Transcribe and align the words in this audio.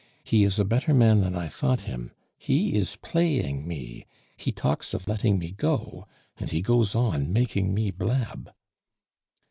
"He 0.23 0.43
is 0.43 0.57
a 0.57 0.65
better 0.65 0.95
man 0.95 1.21
than 1.21 1.35
I 1.35 1.47
thought 1.47 1.81
him. 1.81 2.11
He 2.39 2.73
is 2.75 2.95
playing 3.03 3.67
me; 3.67 4.07
he 4.35 4.51
talks 4.51 4.95
of 4.95 5.07
letting 5.07 5.37
me 5.37 5.51
go, 5.51 6.07
and 6.39 6.49
he 6.49 6.63
goes 6.63 6.95
on 6.95 7.31
making 7.31 7.71
me 7.71 7.91
blab." 7.91 8.51